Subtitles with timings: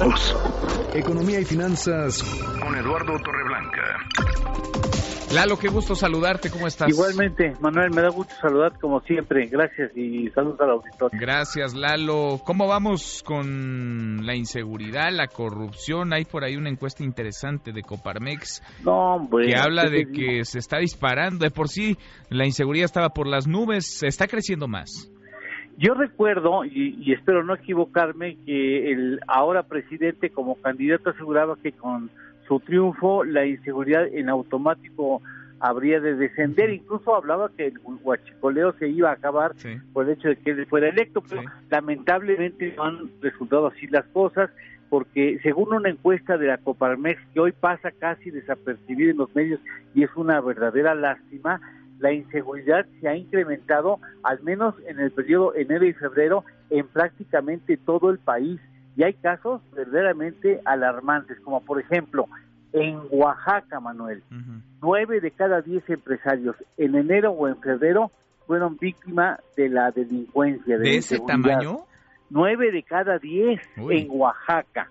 [0.00, 0.36] todos.
[0.94, 2.22] Economía y finanzas
[2.60, 3.98] con Eduardo Torreblanca.
[5.32, 6.88] Lalo, qué gusto saludarte, ¿cómo estás?
[6.88, 9.46] Igualmente, Manuel, me da gusto saludar como siempre.
[9.46, 11.20] Gracias y saludos al auditorio.
[11.20, 12.40] Gracias, Lalo.
[12.44, 16.12] ¿Cómo vamos con la inseguridad, la corrupción?
[16.12, 18.60] Hay por ahí una encuesta interesante de Coparmex
[19.44, 21.44] que habla de que se está disparando.
[21.44, 21.96] De por sí,
[22.28, 25.12] la inseguridad estaba por las nubes, se está creciendo más.
[25.80, 31.72] Yo recuerdo, y, y espero no equivocarme, que el ahora presidente como candidato aseguraba que
[31.72, 32.10] con
[32.46, 35.22] su triunfo, la inseguridad en automático
[35.58, 36.68] habría de descender.
[36.68, 39.52] Incluso hablaba que el huachicoleo se iba a acabar
[39.94, 44.04] por el hecho de que él fuera electo, pero lamentablemente no han resultado así las
[44.08, 44.50] cosas,
[44.90, 49.60] porque según una encuesta de la Coparmex, que hoy pasa casi desapercibida en los medios
[49.94, 51.58] y es una verdadera lástima,
[52.00, 57.76] la inseguridad se ha incrementado, al menos en el periodo enero y febrero, en prácticamente
[57.76, 58.60] todo el país.
[58.96, 62.26] Y hay casos verdaderamente alarmantes, como por ejemplo
[62.72, 64.22] en Oaxaca, Manuel,
[64.80, 68.10] nueve de cada diez empresarios en enero o en febrero
[68.46, 70.78] fueron víctimas de la delincuencia.
[70.78, 71.80] ¿De, ese tamaño?
[72.30, 74.90] Nueve de cada diez en Oaxaca.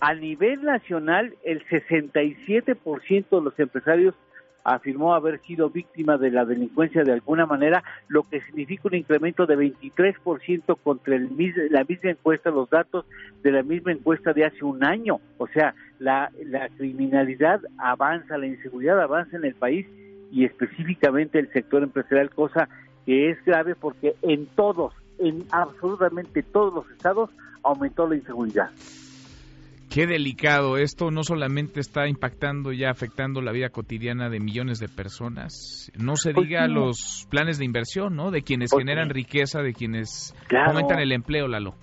[0.00, 4.14] A nivel nacional, el 67% de los empresarios
[4.66, 9.46] afirmó haber sido víctima de la delincuencia de alguna manera, lo que significa un incremento
[9.46, 11.30] de 23% contra el,
[11.70, 13.06] la misma encuesta, los datos
[13.44, 15.20] de la misma encuesta de hace un año.
[15.38, 19.86] O sea, la, la criminalidad avanza, la inseguridad avanza en el país
[20.32, 22.68] y específicamente el sector empresarial, cosa
[23.04, 27.30] que es grave porque en todos, en absolutamente todos los estados
[27.62, 28.70] aumentó la inseguridad.
[29.96, 30.76] Qué delicado.
[30.76, 35.90] Esto no solamente está impactando ya afectando la vida cotidiana de millones de personas.
[35.98, 38.30] No se pues diga los planes de inversión, ¿no?
[38.30, 40.34] De quienes pues generan riqueza, de quienes
[40.66, 41.76] aumentan el empleo, Lalo.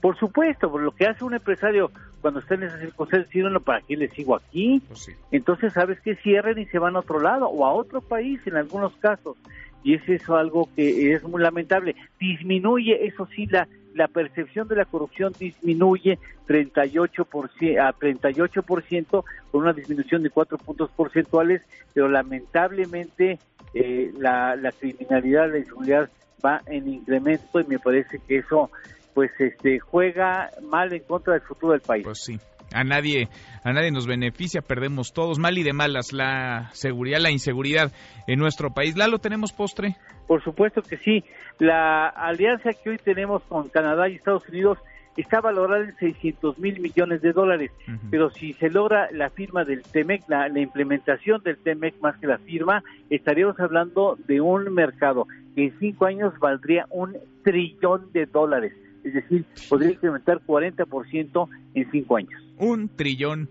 [0.00, 3.58] Por supuesto, por lo que hace un empresario cuando está en esas circunstancias, decir, bueno,
[3.58, 4.80] ¿para qué le sigo aquí?
[4.86, 8.40] Pues Entonces, ¿sabes que Cierren y se van a otro lado o a otro país
[8.46, 9.36] en algunos casos.
[9.82, 11.96] Y es eso algo que es muy lamentable.
[12.20, 19.72] Disminuye, eso sí, la, la percepción de la corrupción disminuye 38% a 38% con una
[19.72, 21.62] disminución de 4 puntos porcentuales,
[21.94, 23.38] pero lamentablemente
[23.74, 26.10] eh, la, la criminalidad, la inseguridad
[26.44, 28.70] va en incremento y me parece que eso
[29.14, 32.04] pues este juega mal en contra del futuro del país.
[32.04, 32.38] Pues sí
[32.76, 33.28] a nadie,
[33.64, 37.90] a nadie nos beneficia, perdemos todos, mal y de malas, la seguridad, la inseguridad
[38.26, 38.96] en nuestro país.
[38.96, 39.96] ¿Lalo, tenemos postre?
[40.26, 41.24] Por supuesto que sí.
[41.58, 44.78] La alianza que hoy tenemos con Canadá y Estados Unidos
[45.16, 47.70] está valorada en 600 mil millones de dólares,
[48.10, 52.26] pero si se logra la firma del TEMEC, la, la, implementación del TEMEC más que
[52.26, 58.26] la firma, estaríamos hablando de un mercado que en cinco años valdría un trillón de
[58.26, 58.74] dólares
[59.06, 62.42] es decir, podría incrementar 40% en cinco años.
[62.58, 63.48] Un trillón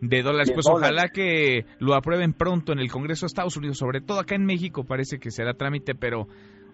[0.00, 0.50] de dólares.
[0.54, 4.34] pues ojalá que lo aprueben pronto en el Congreso de Estados Unidos, sobre todo acá
[4.34, 6.26] en México parece que será trámite, pero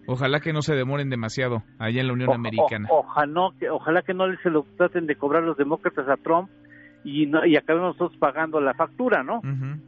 [0.06, 2.88] ojalá que no se demoren demasiado allá en la Unión Americana.
[2.90, 6.50] ojalá, que, ojalá que no se lo traten de cobrar los demócratas a Trump
[7.02, 9.40] y, no, y acabemos nosotros pagando la factura, ¿no?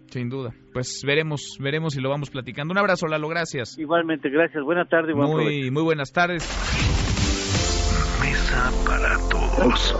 [0.06, 0.52] sin duda.
[0.72, 2.72] Pues veremos, veremos si lo vamos platicando.
[2.72, 3.78] Un abrazo, Lalo, gracias.
[3.78, 4.62] Igualmente, gracias.
[4.64, 5.14] Buena tarde.
[5.14, 7.05] muy, muy buenas tardes
[8.86, 9.94] para todos.